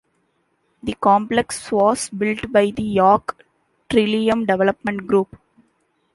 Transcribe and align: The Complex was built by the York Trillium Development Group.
The 0.81 0.93
Complex 0.95 1.71
was 1.71 2.09
built 2.09 2.51
by 2.51 2.71
the 2.71 2.81
York 2.81 3.45
Trillium 3.87 4.47
Development 4.47 5.05
Group. 5.05 5.37